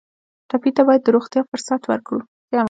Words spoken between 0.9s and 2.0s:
د روغتیا فرصت